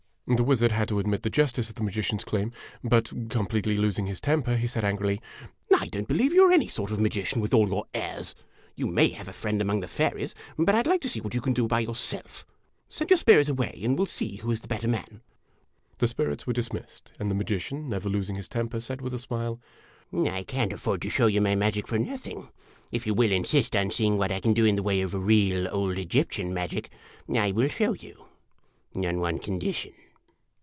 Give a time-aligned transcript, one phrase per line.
[0.37, 2.53] The wizard had to admit the justice of the magician's claim;
[2.85, 5.19] but, completely losing his temper, he said angrily:"
[5.81, 8.33] I don't believe you are any sort of a magician, with all your airs!
[8.73, 11.33] You may have a friend among the fairies, but I 'd like to see what
[11.33, 12.45] you can do by yourself.
[12.87, 15.21] Send your spirit away, and we '11 see who is the better man!'
[15.99, 19.59] The spirits were dismissed, and the magician, never losing his temper, said, with a smile:
[20.13, 22.47] "I can't afford to show my magic for nothing!
[22.89, 25.67] If you will insist on seeing what I can do in the way of real
[25.67, 26.89] old Egyptian magic,
[27.35, 28.27] I will show you,
[28.95, 29.91] on one condition."